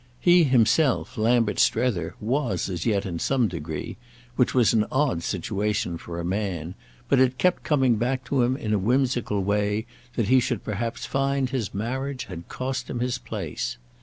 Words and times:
He 0.19 0.45
himself 0.45 1.15
Lambert 1.15 1.59
Strether, 1.59 2.15
was 2.19 2.71
as 2.71 2.87
yet 2.87 3.05
in 3.05 3.19
some 3.19 3.47
degree—which 3.47 4.51
was 4.51 4.73
an 4.73 4.87
odd 4.91 5.21
situation 5.21 5.99
for 5.99 6.19
a 6.19 6.25
man; 6.25 6.73
but 7.07 7.19
it 7.19 7.37
kept 7.37 7.61
coming 7.61 7.97
back 7.97 8.23
to 8.23 8.41
him 8.41 8.57
in 8.57 8.73
a 8.73 8.79
whimsical 8.79 9.43
way 9.43 9.85
that 10.15 10.27
he 10.27 10.39
should 10.39 10.63
perhaps 10.63 11.05
find 11.05 11.51
his 11.51 11.75
marriage 11.75 12.23
had 12.25 12.49
cost 12.49 12.89
him 12.89 12.99
his 12.99 13.19
place. 13.19 13.77